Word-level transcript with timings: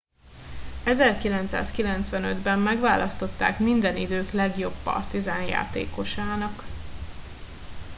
1995 0.85 2.35
ben 2.43 2.59
megválasztották 2.59 3.59
minden 3.59 3.95
idők 3.95 4.31
legjobb 4.31 4.73
partizan 4.83 5.43
játékosának 5.43 6.63